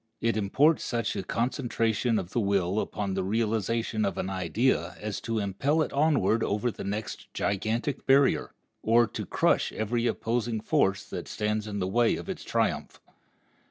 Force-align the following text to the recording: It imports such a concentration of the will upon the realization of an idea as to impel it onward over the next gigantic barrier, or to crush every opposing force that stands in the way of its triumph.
It 0.19 0.35
imports 0.35 0.83
such 0.83 1.15
a 1.15 1.21
concentration 1.21 2.17
of 2.17 2.31
the 2.31 2.39
will 2.39 2.79
upon 2.79 3.13
the 3.13 3.23
realization 3.23 4.03
of 4.03 4.17
an 4.17 4.31
idea 4.31 4.95
as 4.99 5.21
to 5.21 5.37
impel 5.37 5.83
it 5.83 5.93
onward 5.93 6.43
over 6.43 6.71
the 6.71 6.83
next 6.83 7.31
gigantic 7.35 8.07
barrier, 8.07 8.51
or 8.81 9.05
to 9.05 9.27
crush 9.27 9.71
every 9.71 10.07
opposing 10.07 10.59
force 10.59 11.03
that 11.11 11.27
stands 11.27 11.67
in 11.67 11.77
the 11.77 11.87
way 11.87 12.15
of 12.15 12.29
its 12.29 12.43
triumph. 12.43 12.99